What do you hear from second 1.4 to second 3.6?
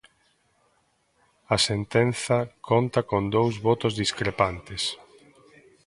A sentenza conta con dous